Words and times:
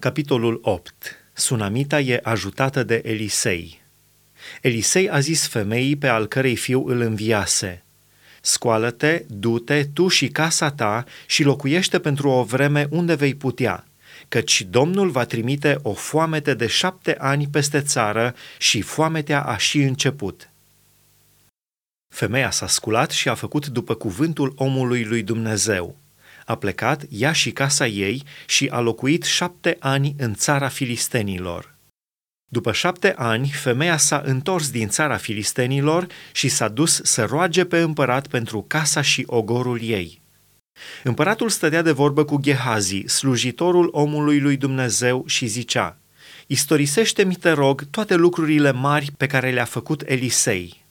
Capitolul 0.00 0.58
8. 0.62 1.16
Sunamita 1.32 2.00
e 2.00 2.20
ajutată 2.22 2.82
de 2.82 3.02
Elisei. 3.04 3.82
Elisei 4.62 5.10
a 5.10 5.18
zis 5.20 5.46
femeii 5.46 5.96
pe 5.96 6.08
al 6.08 6.26
cărei 6.26 6.56
fiu 6.56 6.86
îl 6.86 7.00
înviase, 7.00 7.84
Scoală-te, 8.40 9.24
du-te, 9.28 9.84
tu 9.84 10.08
și 10.08 10.28
casa 10.28 10.70
ta 10.70 11.04
și 11.26 11.42
locuiește 11.42 11.98
pentru 11.98 12.28
o 12.28 12.42
vreme 12.42 12.86
unde 12.90 13.14
vei 13.14 13.34
putea, 13.34 13.86
căci 14.28 14.62
Domnul 14.70 15.10
va 15.10 15.24
trimite 15.24 15.78
o 15.82 15.92
foamete 15.92 16.54
de 16.54 16.66
șapte 16.66 17.16
ani 17.18 17.48
peste 17.48 17.80
țară 17.80 18.34
și 18.58 18.80
foametea 18.80 19.42
a 19.42 19.56
și 19.56 19.78
început. 19.78 20.50
Femeia 22.14 22.50
s-a 22.50 22.66
sculat 22.66 23.10
și 23.10 23.28
a 23.28 23.34
făcut 23.34 23.66
după 23.66 23.94
cuvântul 23.94 24.52
omului 24.56 25.04
lui 25.04 25.22
Dumnezeu 25.22 25.96
a 26.48 26.54
plecat, 26.54 27.02
ea 27.08 27.32
și 27.32 27.50
casa 27.50 27.86
ei, 27.86 28.22
și 28.46 28.68
a 28.70 28.80
locuit 28.80 29.24
șapte 29.24 29.76
ani 29.78 30.14
în 30.18 30.34
țara 30.34 30.68
filistenilor. 30.68 31.74
După 32.50 32.72
șapte 32.72 33.14
ani, 33.16 33.48
femeia 33.48 33.96
s-a 33.96 34.22
întors 34.24 34.70
din 34.70 34.88
țara 34.88 35.16
filistenilor 35.16 36.06
și 36.32 36.48
s-a 36.48 36.68
dus 36.68 37.00
să 37.02 37.24
roage 37.24 37.64
pe 37.64 37.78
împărat 37.78 38.26
pentru 38.26 38.64
casa 38.68 39.00
și 39.00 39.24
ogorul 39.26 39.82
ei. 39.82 40.20
Împăratul 41.02 41.48
stătea 41.48 41.82
de 41.82 41.92
vorbă 41.92 42.24
cu 42.24 42.40
Gehazi, 42.40 43.02
slujitorul 43.06 43.88
omului 43.92 44.40
lui 44.40 44.56
Dumnezeu, 44.56 45.24
și 45.26 45.46
zicea, 45.46 45.98
Istorisește-mi, 46.46 47.34
te 47.34 47.50
rog, 47.50 47.84
toate 47.90 48.14
lucrurile 48.14 48.72
mari 48.72 49.10
pe 49.16 49.26
care 49.26 49.50
le-a 49.50 49.64
făcut 49.64 50.02
Elisei 50.06 50.86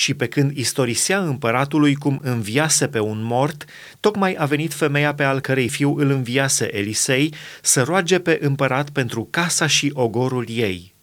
și 0.00 0.14
pe 0.14 0.26
când 0.26 0.56
istorisea 0.56 1.18
împăratului 1.18 1.94
cum 1.94 2.20
înviase 2.22 2.88
pe 2.88 3.00
un 3.00 3.22
mort, 3.22 3.64
tocmai 4.00 4.34
a 4.38 4.44
venit 4.44 4.72
femeia 4.72 5.14
pe 5.14 5.22
al 5.22 5.40
cărei 5.40 5.68
fiu 5.68 5.96
îl 5.96 6.10
înviase 6.10 6.76
Elisei 6.76 7.34
să 7.62 7.82
roage 7.82 8.18
pe 8.18 8.38
împărat 8.42 8.90
pentru 8.90 9.28
casa 9.30 9.66
și 9.66 9.90
ogorul 9.94 10.46
ei. 10.48 10.94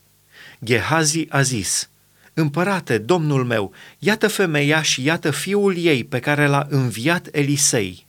Gehazi 0.64 1.26
a 1.30 1.42
zis, 1.42 1.90
Împărate, 2.34 2.98
domnul 2.98 3.44
meu, 3.44 3.74
iată 4.00 4.28
femeia 4.28 4.82
și 4.82 5.04
iată 5.04 5.32
fiul 5.32 5.78
ei 5.78 6.04
pe 6.04 6.20
care 6.20 6.48
l-a 6.48 6.68
înviat 6.70 7.28
Elisei. 7.32 8.06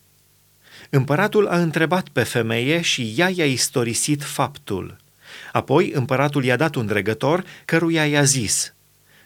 Împăratul 0.90 1.46
a 1.46 1.58
întrebat 1.58 2.08
pe 2.08 2.22
femeie 2.22 2.80
și 2.80 3.14
ea 3.16 3.30
i-a 3.34 3.46
istorisit 3.46 4.22
faptul. 4.22 4.96
Apoi 5.52 5.90
împăratul 5.94 6.44
i-a 6.44 6.56
dat 6.56 6.74
un 6.74 6.86
dregător 6.86 7.44
căruia 7.64 8.06
i-a 8.06 8.22
zis– 8.22 8.72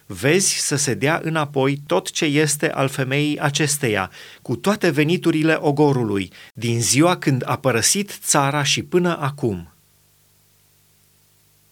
vezi 0.06 0.58
să 0.58 0.76
se 0.76 0.94
dea 0.94 1.20
înapoi 1.22 1.82
tot 1.86 2.10
ce 2.10 2.24
este 2.24 2.72
al 2.72 2.88
femeii 2.88 3.38
acesteia, 3.38 4.10
cu 4.42 4.56
toate 4.56 4.90
veniturile 4.90 5.56
ogorului, 5.60 6.32
din 6.54 6.80
ziua 6.80 7.16
când 7.16 7.42
a 7.46 7.56
părăsit 7.56 8.18
țara 8.24 8.62
și 8.62 8.82
până 8.82 9.18
acum. 9.20 9.72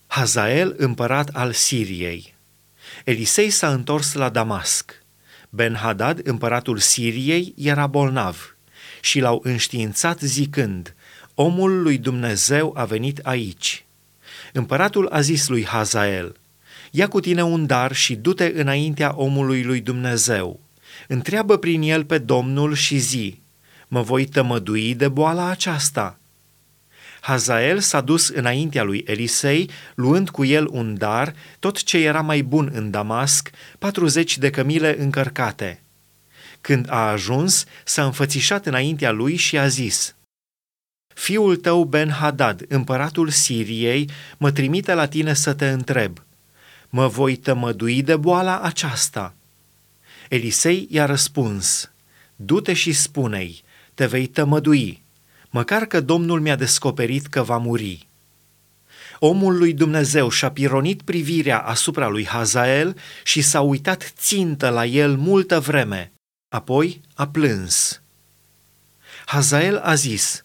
Hazael, 0.06 0.74
împărat 0.76 1.28
al 1.28 1.52
Siriei 1.52 2.38
Elisei 3.04 3.50
s-a 3.50 3.72
întors 3.72 4.12
la 4.12 4.28
Damasc. 4.28 5.02
Ben-Hadad, 5.48 6.26
împăratul 6.26 6.78
Siriei, 6.78 7.54
era 7.56 7.86
bolnav 7.86 8.56
și 9.00 9.20
l-au 9.20 9.40
înștiințat 9.42 10.20
zicând, 10.20 10.94
omul 11.34 11.82
lui 11.82 11.98
Dumnezeu 11.98 12.74
a 12.76 12.84
venit 12.84 13.18
aici. 13.18 13.84
Împăratul 14.52 15.08
a 15.08 15.20
zis 15.20 15.48
lui 15.48 15.66
Hazael, 15.66 16.36
ia 16.90 17.08
cu 17.08 17.20
tine 17.20 17.42
un 17.42 17.66
dar 17.66 17.92
și 17.92 18.14
du-te 18.14 18.52
înaintea 18.54 19.12
omului 19.16 19.62
lui 19.62 19.80
Dumnezeu. 19.80 20.60
Întreabă 21.08 21.56
prin 21.56 21.82
el 21.82 22.04
pe 22.04 22.18
Domnul 22.18 22.74
și 22.74 22.98
zi, 22.98 23.40
mă 23.88 24.02
voi 24.02 24.24
tămădui 24.24 24.94
de 24.94 25.08
boala 25.08 25.48
aceasta. 25.48 26.18
Hazael 27.20 27.78
s-a 27.78 28.00
dus 28.00 28.28
înaintea 28.28 28.82
lui 28.82 29.04
Elisei, 29.06 29.70
luând 29.94 30.30
cu 30.30 30.44
el 30.44 30.68
un 30.70 30.94
dar, 30.98 31.34
tot 31.58 31.82
ce 31.82 31.98
era 31.98 32.20
mai 32.20 32.42
bun 32.42 32.70
în 32.74 32.90
Damasc, 32.90 33.50
40 33.78 34.38
de 34.38 34.50
cămile 34.50 35.00
încărcate. 35.00 35.82
Când 36.60 36.86
a 36.90 37.10
ajuns, 37.10 37.64
s-a 37.84 38.04
înfățișat 38.04 38.66
înaintea 38.66 39.10
lui 39.10 39.36
și 39.36 39.58
a 39.58 39.68
zis, 39.68 40.14
Fiul 41.14 41.56
tău 41.56 41.84
Ben-Hadad, 41.84 42.62
împăratul 42.68 43.28
Siriei, 43.28 44.10
mă 44.38 44.50
trimite 44.50 44.94
la 44.94 45.06
tine 45.06 45.34
să 45.34 45.54
te 45.54 45.68
întreb– 45.68 46.18
mă 46.90 47.06
voi 47.06 47.36
tămădui 47.36 48.02
de 48.02 48.16
boala 48.16 48.60
aceasta. 48.60 49.34
Elisei 50.28 50.86
i-a 50.90 51.04
răspuns, 51.04 51.90
du-te 52.36 52.72
și 52.72 52.92
spune-i, 52.92 53.62
te 53.94 54.06
vei 54.06 54.26
tămădui, 54.26 55.02
măcar 55.50 55.84
că 55.84 56.00
Domnul 56.00 56.40
mi-a 56.40 56.56
descoperit 56.56 57.26
că 57.26 57.42
va 57.42 57.56
muri. 57.56 58.08
Omul 59.18 59.58
lui 59.58 59.72
Dumnezeu 59.72 60.28
și-a 60.28 60.50
pironit 60.50 61.02
privirea 61.02 61.58
asupra 61.58 62.08
lui 62.08 62.26
Hazael 62.26 62.96
și 63.24 63.42
s-a 63.42 63.60
uitat 63.60 64.12
țintă 64.16 64.68
la 64.68 64.84
el 64.86 65.16
multă 65.16 65.60
vreme, 65.60 66.12
apoi 66.48 67.00
a 67.14 67.28
plâns. 67.28 68.02
Hazael 69.26 69.76
a 69.76 69.94
zis, 69.94 70.44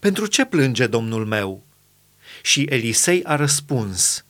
Pentru 0.00 0.26
ce 0.26 0.44
plânge 0.44 0.86
Domnul 0.86 1.26
meu? 1.26 1.64
Și 2.42 2.62
Elisei 2.62 3.24
a 3.24 3.36
răspuns, 3.36 4.24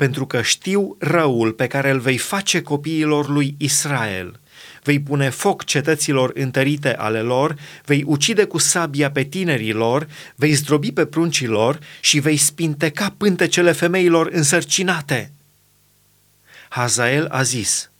pentru 0.00 0.26
că 0.26 0.42
știu 0.42 0.96
răul 0.98 1.52
pe 1.52 1.66
care 1.66 1.90
îl 1.90 1.98
vei 1.98 2.18
face 2.18 2.62
copiilor 2.62 3.28
lui 3.28 3.54
Israel. 3.58 4.40
Vei 4.82 5.00
pune 5.00 5.28
foc 5.28 5.64
cetăților 5.64 6.30
întărite 6.34 6.96
ale 6.96 7.20
lor, 7.20 7.56
vei 7.84 8.02
ucide 8.06 8.44
cu 8.44 8.58
sabia 8.58 9.10
pe 9.10 9.22
tinerii 9.22 9.72
lor, 9.72 10.08
vei 10.34 10.52
zdrobi 10.52 10.92
pe 10.92 11.06
pruncii 11.06 11.46
lor 11.46 11.78
și 12.00 12.18
vei 12.18 12.36
spinteca 12.36 13.14
pântecele 13.16 13.72
femeilor 13.72 14.28
însărcinate. 14.32 15.32
Hazael 16.68 17.26
a 17.26 17.42
zis, 17.42 17.90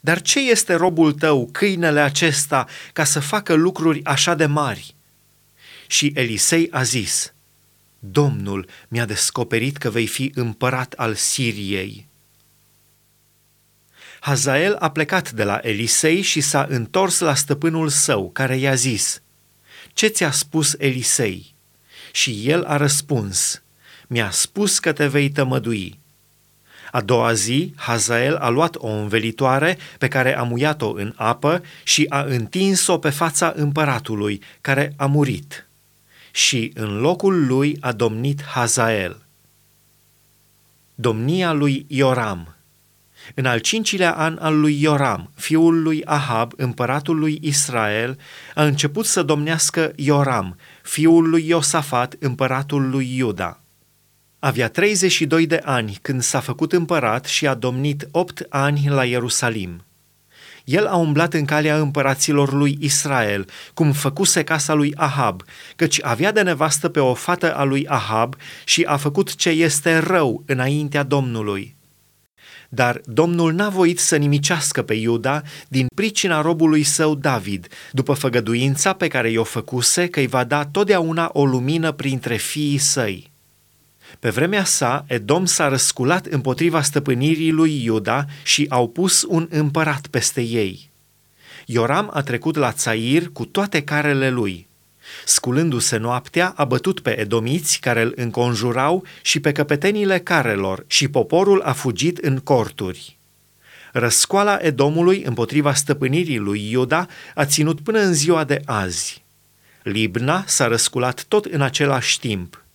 Dar 0.00 0.22
ce 0.22 0.50
este 0.50 0.74
robul 0.74 1.12
tău, 1.12 1.48
câinele 1.52 2.00
acesta, 2.00 2.66
ca 2.92 3.04
să 3.04 3.20
facă 3.20 3.54
lucruri 3.54 4.04
așa 4.04 4.34
de 4.34 4.46
mari? 4.46 4.94
Și 5.86 6.12
Elisei 6.14 6.68
a 6.70 6.82
zis, 6.82 7.32
Domnul 8.02 8.66
mi-a 8.88 9.04
descoperit 9.04 9.76
că 9.76 9.90
vei 9.90 10.06
fi 10.06 10.32
împărat 10.34 10.92
al 10.92 11.14
Siriei. 11.14 12.08
Hazael 14.20 14.74
a 14.74 14.90
plecat 14.90 15.30
de 15.30 15.44
la 15.44 15.58
Elisei 15.62 16.20
și 16.20 16.40
s-a 16.40 16.66
întors 16.68 17.18
la 17.18 17.34
stăpânul 17.34 17.88
său, 17.88 18.30
care 18.30 18.56
i-a 18.56 18.74
zis, 18.74 19.22
Ce 19.92 20.06
ți-a 20.06 20.30
spus 20.30 20.74
Elisei? 20.78 21.54
Și 22.12 22.48
el 22.48 22.64
a 22.64 22.76
răspuns, 22.76 23.62
Mi-a 24.06 24.30
spus 24.30 24.78
că 24.78 24.92
te 24.92 25.06
vei 25.06 25.30
tămădui. 25.30 25.98
A 26.92 27.00
doua 27.00 27.32
zi, 27.32 27.72
Hazael 27.76 28.36
a 28.36 28.48
luat 28.48 28.76
o 28.76 28.88
învelitoare 28.88 29.78
pe 29.98 30.08
care 30.08 30.36
a 30.36 30.42
muiat-o 30.42 30.92
în 30.92 31.12
apă 31.16 31.62
și 31.82 32.06
a 32.08 32.20
întins-o 32.20 32.98
pe 32.98 33.10
fața 33.10 33.52
împăratului, 33.56 34.42
care 34.60 34.92
a 34.96 35.06
murit 35.06 35.69
și 36.32 36.70
în 36.74 37.00
locul 37.00 37.46
lui 37.46 37.76
a 37.80 37.92
domnit 37.92 38.42
Hazael. 38.42 39.22
Domnia 40.94 41.52
lui 41.52 41.84
Ioram 41.88 42.54
În 43.34 43.46
al 43.46 43.58
cincilea 43.58 44.12
an 44.12 44.38
al 44.40 44.60
lui 44.60 44.82
Ioram, 44.82 45.30
fiul 45.34 45.82
lui 45.82 46.04
Ahab, 46.04 46.52
împăratul 46.56 47.18
lui 47.18 47.38
Israel, 47.42 48.18
a 48.54 48.64
început 48.64 49.06
să 49.06 49.22
domnească 49.22 49.92
Ioram, 49.96 50.56
fiul 50.82 51.28
lui 51.28 51.46
Iosafat, 51.46 52.14
împăratul 52.18 52.90
lui 52.90 53.16
Iuda. 53.16 53.60
Avea 54.38 54.68
32 54.68 55.46
de 55.46 55.60
ani 55.64 55.98
când 56.02 56.22
s-a 56.22 56.40
făcut 56.40 56.72
împărat 56.72 57.24
și 57.24 57.46
a 57.46 57.54
domnit 57.54 58.08
8 58.10 58.46
ani 58.48 58.88
la 58.88 59.04
Ierusalim. 59.04 59.84
El 60.70 60.86
a 60.86 60.96
umblat 60.96 61.34
în 61.34 61.44
calea 61.44 61.78
împăraților 61.78 62.52
lui 62.52 62.78
Israel, 62.80 63.46
cum 63.74 63.92
făcuse 63.92 64.44
casa 64.44 64.74
lui 64.74 64.92
Ahab, 64.96 65.42
căci 65.76 65.98
avea 66.02 66.32
de 66.32 66.42
nevastă 66.42 66.88
pe 66.88 67.00
o 67.00 67.14
fată 67.14 67.54
a 67.54 67.64
lui 67.64 67.86
Ahab 67.88 68.36
și 68.64 68.82
a 68.82 68.96
făcut 68.96 69.34
ce 69.34 69.48
este 69.48 69.98
rău 69.98 70.42
înaintea 70.46 71.02
Domnului. 71.02 71.76
Dar 72.68 73.00
Domnul 73.04 73.52
n-a 73.52 73.68
voit 73.68 73.98
să 73.98 74.16
nimicească 74.16 74.82
pe 74.82 74.94
Iuda 74.94 75.42
din 75.68 75.86
pricina 75.94 76.40
robului 76.40 76.82
său 76.82 77.14
David, 77.14 77.66
după 77.92 78.12
făgăduința 78.12 78.92
pe 78.92 79.08
care 79.08 79.30
i-o 79.30 79.44
făcuse 79.44 80.08
că 80.08 80.20
îi 80.20 80.26
va 80.26 80.44
da 80.44 80.64
totdeauna 80.64 81.30
o 81.32 81.44
lumină 81.44 81.92
printre 81.92 82.36
fiii 82.36 82.78
săi. 82.78 83.29
Pe 84.18 84.30
vremea 84.30 84.64
sa, 84.64 85.04
Edom 85.08 85.44
s-a 85.44 85.68
răsculat 85.68 86.26
împotriva 86.26 86.82
stăpânirii 86.82 87.50
lui 87.50 87.84
Iuda 87.84 88.24
și 88.42 88.66
au 88.68 88.88
pus 88.88 89.24
un 89.28 89.48
împărat 89.50 90.06
peste 90.06 90.40
ei. 90.40 90.90
Ioram 91.66 92.10
a 92.12 92.22
trecut 92.22 92.56
la 92.56 92.72
Țair 92.72 93.28
cu 93.32 93.44
toate 93.44 93.82
carele 93.82 94.30
lui. 94.30 94.68
Sculându-se 95.24 95.96
noaptea, 95.96 96.52
a 96.56 96.64
bătut 96.64 97.00
pe 97.00 97.20
edomiți 97.20 97.80
care 97.80 98.02
îl 98.02 98.12
înconjurau 98.16 99.04
și 99.22 99.40
pe 99.40 99.52
căpetenile 99.52 100.18
carelor 100.18 100.84
și 100.86 101.08
poporul 101.08 101.60
a 101.60 101.72
fugit 101.72 102.18
în 102.18 102.38
corturi. 102.38 103.18
Răscoala 103.92 104.58
Edomului 104.60 105.22
împotriva 105.22 105.74
stăpânirii 105.74 106.38
lui 106.38 106.70
Iuda 106.70 107.06
a 107.34 107.44
ținut 107.44 107.80
până 107.80 107.98
în 107.98 108.14
ziua 108.14 108.44
de 108.44 108.62
azi. 108.64 109.24
Libna 109.82 110.44
s-a 110.46 110.66
răsculat 110.66 111.24
tot 111.28 111.44
în 111.44 111.60
același 111.60 112.18
timp– 112.18 112.64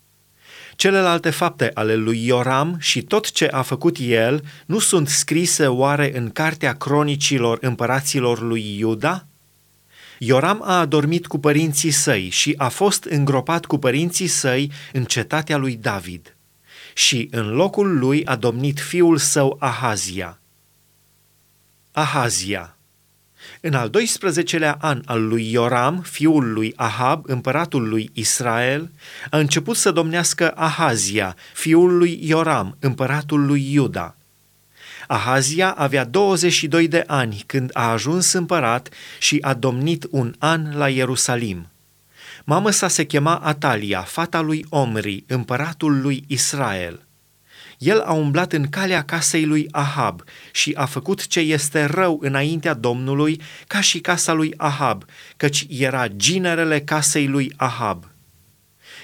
Celelalte 0.75 1.29
fapte 1.29 1.71
ale 1.73 1.95
lui 1.95 2.25
Ioram 2.25 2.75
și 2.79 3.01
tot 3.01 3.31
ce 3.31 3.45
a 3.45 3.61
făcut 3.61 3.97
el 3.99 4.43
nu 4.65 4.79
sunt 4.79 5.07
scrise 5.07 5.67
oare 5.67 6.17
în 6.17 6.29
cartea 6.29 6.73
cronicilor 6.73 7.57
împăraților 7.61 8.41
lui 8.41 8.77
Iuda? 8.77 9.25
Ioram 10.19 10.61
a 10.63 10.79
adormit 10.79 11.27
cu 11.27 11.37
părinții 11.37 11.91
săi 11.91 12.29
și 12.29 12.53
a 12.57 12.67
fost 12.67 13.03
îngropat 13.03 13.65
cu 13.65 13.77
părinții 13.77 14.27
săi 14.27 14.71
în 14.93 15.03
cetatea 15.03 15.57
lui 15.57 15.75
David. 15.75 16.35
Și 16.93 17.27
în 17.31 17.49
locul 17.49 17.97
lui 17.97 18.25
a 18.25 18.35
domnit 18.35 18.79
fiul 18.79 19.17
său 19.17 19.57
Ahazia. 19.59 20.39
Ahazia 21.91 22.74
în 23.61 23.73
al 23.73 23.89
12-lea 23.89 24.77
an 24.77 25.01
al 25.05 25.27
lui 25.27 25.51
Ioram, 25.51 26.01
fiul 26.01 26.53
lui 26.53 26.73
Ahab, 26.75 27.23
împăratul 27.27 27.87
lui 27.87 28.09
Israel, 28.13 28.91
a 29.29 29.37
început 29.37 29.77
să 29.77 29.91
domnească 29.91 30.51
Ahazia, 30.55 31.35
fiul 31.53 31.97
lui 31.97 32.19
Ioram, 32.21 32.77
împăratul 32.79 33.45
lui 33.45 33.73
Iuda. 33.73 34.15
Ahazia 35.07 35.71
avea 35.71 36.03
22 36.03 36.87
de 36.87 37.03
ani 37.07 37.43
când 37.45 37.69
a 37.73 37.91
ajuns 37.91 38.31
împărat 38.31 38.89
și 39.19 39.37
a 39.41 39.53
domnit 39.53 40.07
un 40.09 40.35
an 40.39 40.77
la 40.77 40.89
Ierusalim. 40.89 41.67
Mamă 42.43 42.69
sa 42.69 42.87
se 42.87 43.05
chema 43.05 43.35
Atalia, 43.35 44.01
fata 44.01 44.41
lui 44.41 44.65
Omri, 44.69 45.23
împăratul 45.27 46.01
lui 46.01 46.23
Israel. 46.27 47.05
El 47.77 47.99
a 48.01 48.13
umblat 48.13 48.53
în 48.53 48.69
calea 48.69 49.03
casei 49.03 49.45
lui 49.45 49.67
Ahab 49.71 50.23
și 50.51 50.73
a 50.77 50.85
făcut 50.85 51.27
ce 51.27 51.39
este 51.39 51.85
rău 51.85 52.19
înaintea 52.21 52.73
Domnului, 52.73 53.41
ca 53.67 53.81
și 53.81 53.99
casa 53.99 54.33
lui 54.33 54.53
Ahab, 54.57 55.03
căci 55.37 55.65
era 55.69 56.07
ginerele 56.07 56.81
casei 56.81 57.27
lui 57.27 57.53
Ahab. 57.55 58.09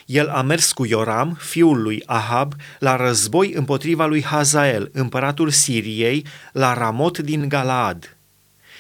El 0.06 0.30
a 0.30 0.42
mers 0.42 0.72
cu 0.72 0.86
Ioram, 0.86 1.38
fiul 1.40 1.82
lui 1.82 2.04
Ahab, 2.06 2.54
la 2.80 2.96
război 2.96 3.52
împotriva 3.52 4.06
lui 4.06 4.24
Hazael, 4.24 4.90
împăratul 4.94 5.50
Siriei, 5.50 6.26
la 6.52 6.74
Ramot 6.74 7.18
din 7.18 7.50
Galaad. 7.50 8.18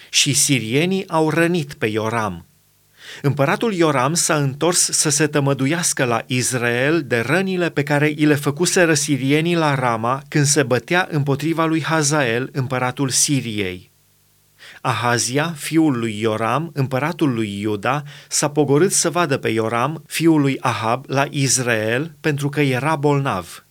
Și 0.10 0.34
sirienii 0.34 1.08
au 1.08 1.30
rănit 1.30 1.74
pe 1.74 1.86
Ioram– 1.86 2.46
Împăratul 3.22 3.74
Ioram 3.74 4.14
s-a 4.14 4.36
întors 4.36 4.80
să 4.80 5.10
se 5.10 5.28
tămăduiască 5.28 6.04
la 6.04 6.24
Israel 6.26 7.02
de 7.02 7.20
rănile 7.20 7.70
pe 7.70 7.84
care 7.84 8.14
i 8.16 8.26
le 8.26 8.36
făcuse 8.36 8.96
sirienii 8.96 9.56
la 9.56 9.76
Rama 9.76 10.22
când 10.28 10.46
se 10.46 10.64
bătea 10.64 11.08
împotriva 11.12 11.66
lui 11.66 11.84
Hazael, 11.84 12.50
împăratul 12.54 13.10
Siriei. 13.10 13.92
Ahazia, 14.82 15.54
fiul 15.58 16.00
lui 16.00 16.20
Ioram, 16.20 16.72
împăratul 16.74 17.34
lui 17.34 17.60
Iuda, 17.60 18.04
s-a 18.28 18.50
pogorât 18.50 18.92
să 18.92 19.10
vadă 19.10 19.38
pe 19.38 19.50
Ioram, 19.50 20.04
fiul 20.08 20.42
lui 20.42 20.58
Ahab, 20.60 21.06
la 21.08 21.26
Israel, 21.30 22.16
pentru 22.22 22.50
că 22.50 22.62
era 22.62 22.96
bolnav. 22.96 23.66